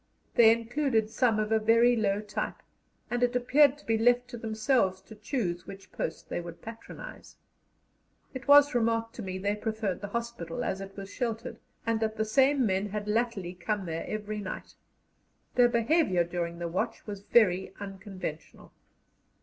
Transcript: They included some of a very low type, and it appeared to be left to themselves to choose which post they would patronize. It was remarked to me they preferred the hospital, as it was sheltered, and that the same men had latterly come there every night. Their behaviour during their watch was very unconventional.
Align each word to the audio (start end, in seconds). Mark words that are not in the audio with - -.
They 0.33 0.51
included 0.51 1.11
some 1.11 1.37
of 1.39 1.51
a 1.51 1.59
very 1.59 1.95
low 1.95 2.21
type, 2.21 2.63
and 3.11 3.21
it 3.21 3.35
appeared 3.35 3.77
to 3.77 3.85
be 3.85 3.99
left 3.99 4.29
to 4.29 4.37
themselves 4.39 4.99
to 5.03 5.13
choose 5.13 5.67
which 5.67 5.91
post 5.91 6.27
they 6.27 6.41
would 6.41 6.63
patronize. 6.63 7.35
It 8.33 8.47
was 8.47 8.73
remarked 8.73 9.13
to 9.17 9.21
me 9.21 9.37
they 9.37 9.55
preferred 9.55 10.01
the 10.01 10.07
hospital, 10.07 10.63
as 10.63 10.81
it 10.81 10.97
was 10.97 11.11
sheltered, 11.13 11.59
and 11.85 11.99
that 11.99 12.17
the 12.17 12.25
same 12.25 12.65
men 12.65 12.89
had 12.89 13.07
latterly 13.07 13.53
come 13.53 13.85
there 13.85 14.05
every 14.07 14.39
night. 14.39 14.73
Their 15.53 15.69
behaviour 15.69 16.23
during 16.23 16.57
their 16.57 16.67
watch 16.67 17.05
was 17.05 17.21
very 17.21 17.71
unconventional. 17.79 18.73